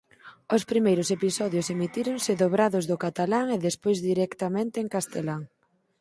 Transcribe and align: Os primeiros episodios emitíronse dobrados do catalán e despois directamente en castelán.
Os 0.55 0.63
primeiros 0.71 1.07
episodios 1.17 1.67
emitíronse 1.75 2.31
dobrados 2.43 2.85
do 2.89 2.97
catalán 3.05 3.45
e 3.55 3.57
despois 3.67 3.97
directamente 4.11 4.77
en 4.83 4.87
castelán. 4.95 5.41